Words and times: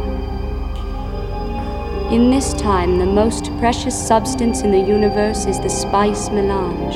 In 2.15 2.32
this 2.32 2.54
time, 2.54 3.00
the 3.00 3.06
most 3.06 3.52
precious 3.60 4.07
substance 4.07 4.61
in 4.61 4.71
the 4.71 4.79
universe 4.79 5.46
is 5.46 5.60
the 5.60 5.70
spice 5.70 6.29
melange. 6.29 6.96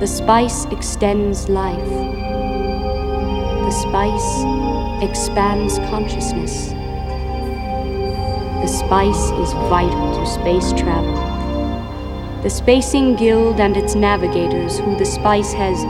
The 0.00 0.06
spice 0.06 0.66
extends 0.66 1.48
life. 1.48 1.88
The 3.66 3.70
spice 3.70 4.65
expands 5.02 5.78
consciousness. 5.90 6.70
The 8.62 8.66
spice 8.66 9.30
is 9.32 9.52
vital 9.68 10.14
to 10.14 10.26
space 10.26 10.72
travel. 10.72 11.14
The 12.42 12.50
Spacing 12.50 13.16
Guild 13.16 13.60
and 13.60 13.76
its 13.76 13.94
navigators, 13.94 14.78
who 14.78 14.96
the 14.96 15.04
spice 15.04 15.52
has 15.52 15.84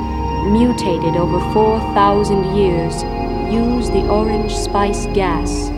mutated 0.51 1.17
over 1.17 1.39
4,000 1.53 2.57
years, 2.57 3.03
use 3.53 3.91
the 3.91 4.07
orange 4.09 4.55
spice 4.55 5.07
gas 5.15 5.71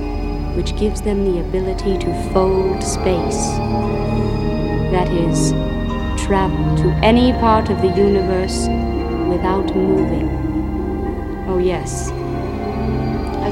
which 0.56 0.76
gives 0.76 1.01
them 1.02 1.24
the 1.24 1.40
ability 1.40 1.98
to 1.98 2.30
fold 2.32 2.82
space. 2.82 3.46
That 4.90 5.09
is, 5.09 5.52
travel 6.24 6.76
to 6.79 6.88
any 7.04 7.32
part 7.34 7.70
of 7.70 7.80
the 7.80 7.88
universe 7.88 8.66
without 9.29 9.76
moving. 9.76 10.29
Oh, 11.48 11.59
yes, 11.59 12.10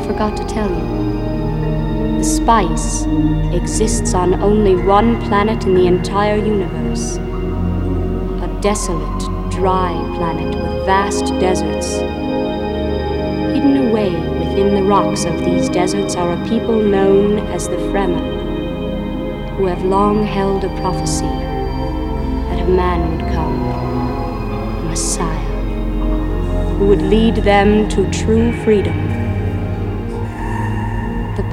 forgot 0.06 0.36
to 0.36 0.44
tell 0.46 0.70
you. 0.70 2.18
The 2.18 2.24
spice 2.24 3.04
exists 3.52 4.14
on 4.14 4.40
only 4.40 4.76
one 4.76 5.20
planet 5.22 5.64
in 5.64 5.74
the 5.74 5.86
entire 5.86 6.36
universe 6.36 7.16
a 7.16 8.58
desolate, 8.60 9.50
dry 9.50 9.92
planet 10.16 10.54
with 10.54 10.86
vast 10.86 11.27
deserts. 11.40 11.96
Hidden 13.52 13.88
away 13.88 14.10
within 14.38 14.74
the 14.74 14.82
rocks 14.82 15.24
of 15.24 15.44
these 15.44 15.68
deserts 15.68 16.14
are 16.14 16.32
a 16.32 16.48
people 16.48 16.80
known 16.80 17.38
as 17.48 17.68
the 17.68 17.77
Fremen, 17.77 19.56
who 19.56 19.66
have 19.66 19.82
long 19.84 20.24
held 20.24 20.64
a 20.64 20.68
prophecy 20.80 21.24
that 22.48 22.60
a 22.60 22.68
man 22.68 23.10
would 23.10 23.27
come, 23.34 23.60
a 24.80 24.84
Messiah, 24.84 25.48
who 26.77 26.86
would 26.86 27.02
lead 27.02 27.36
them 27.36 27.88
to 27.88 28.08
true 28.10 28.52
freedom. 28.62 29.05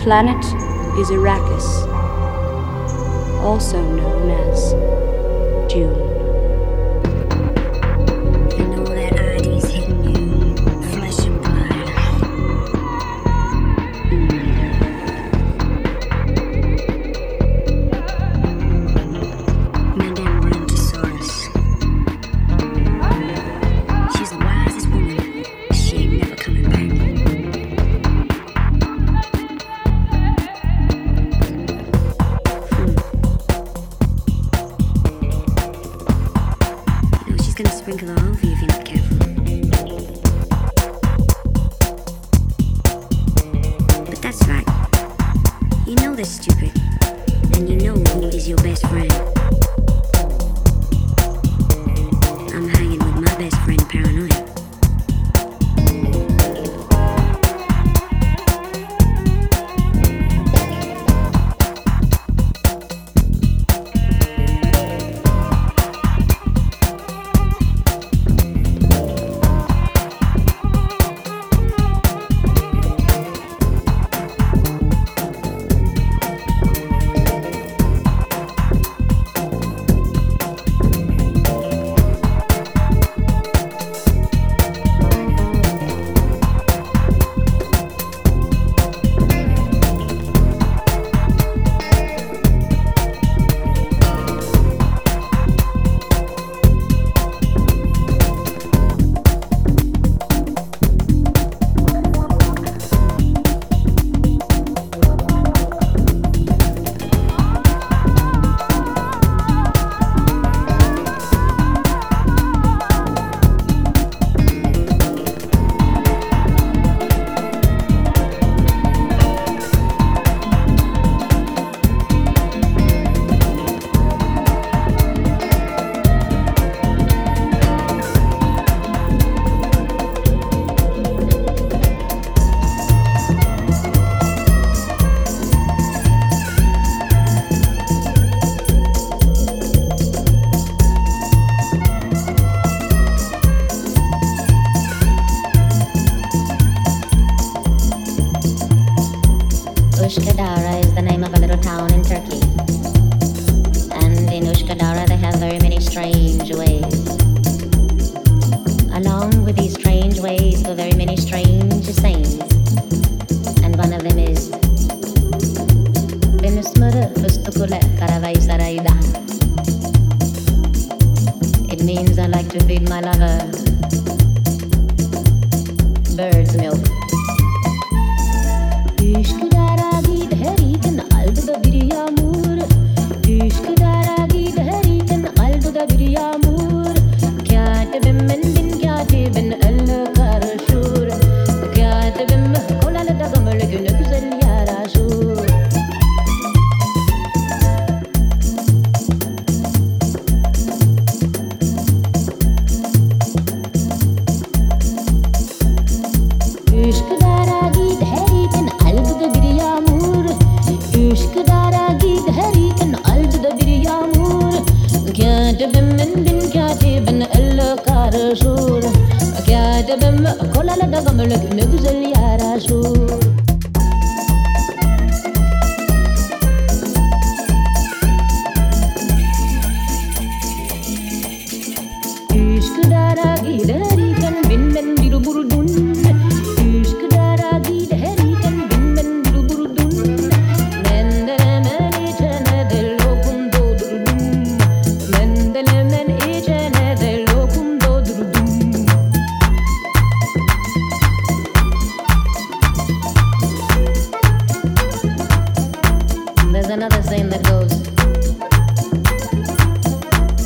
Planet 0.03 0.43
is 0.99 1.09
Arrakis, 1.11 1.87
also 3.41 3.81
known 3.81 4.29
as 4.31 4.52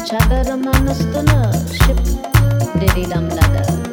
çadırımın 0.09 0.87
üstünü 0.87 1.51
şıp 1.77 1.99
dedi 2.81 3.11
damladı. 3.11 3.86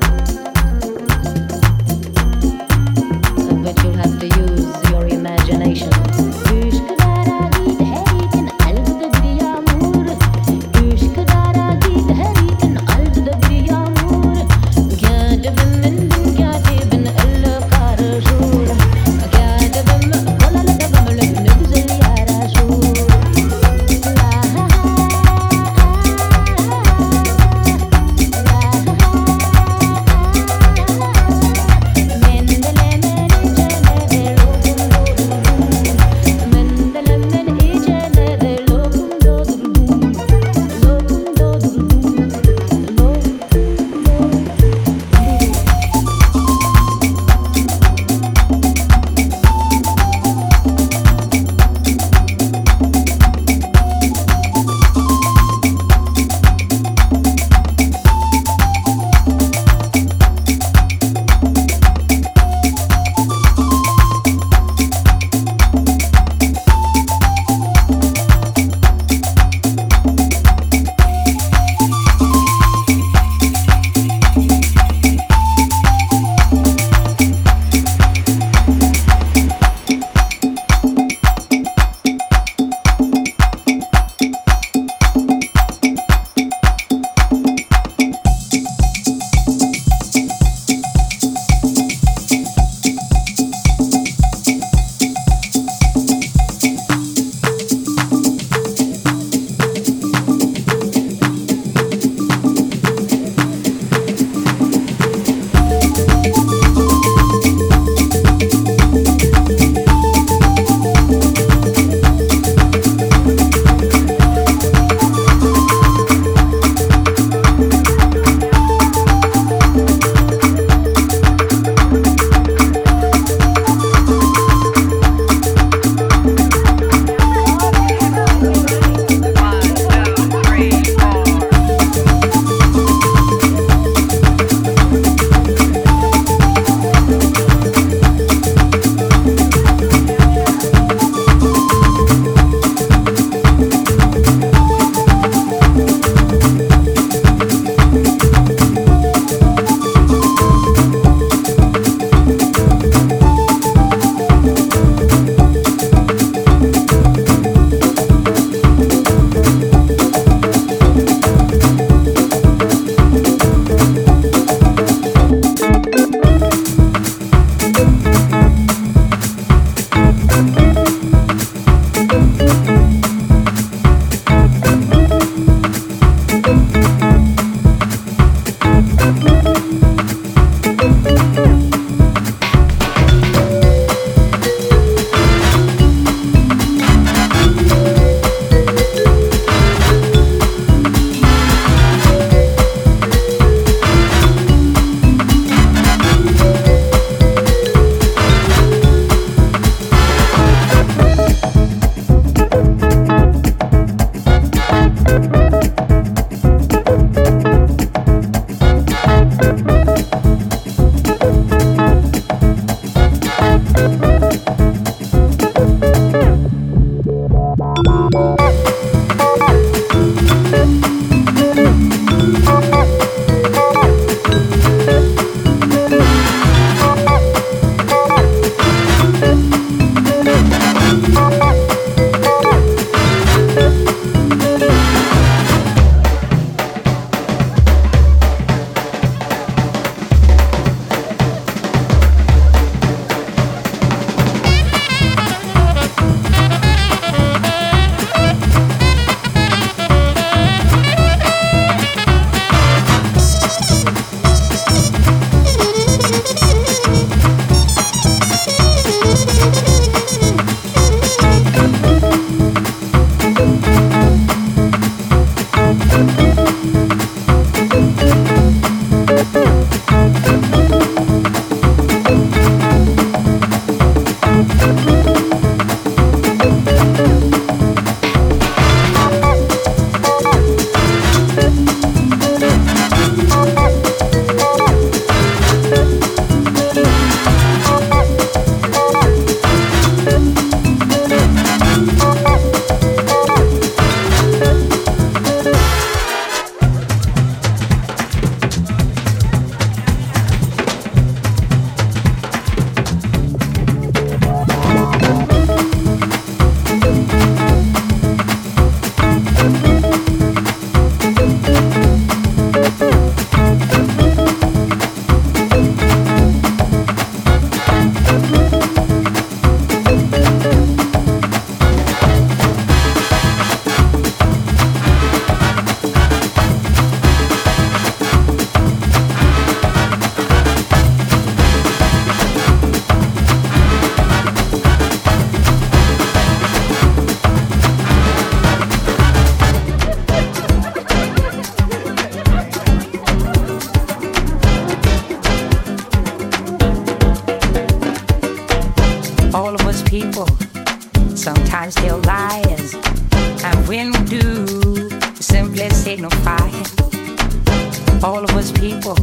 all 358.03 358.25
of 358.25 358.31
us 358.31 358.51
people. 358.53 358.97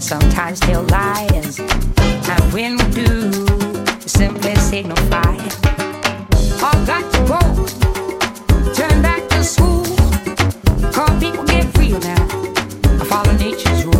Sometimes 0.00 0.60
they're 0.60 0.82
and 1.98 2.52
when 2.52 2.76
we 2.78 2.84
do, 2.94 3.32
simply 4.06 4.54
signify. 4.56 5.36
All 6.64 6.80
got 6.86 7.04
to 7.12 7.20
go, 7.32 7.40
turn 8.74 9.02
back 9.02 9.28
to 9.28 9.44
school. 9.44 9.84
Call 10.92 11.08
people 11.20 11.44
get 11.44 11.76
real 11.78 12.00
now, 12.00 12.26
I 13.00 13.04
follow 13.04 13.32
nature's 13.32 13.84
rules. 13.84 13.99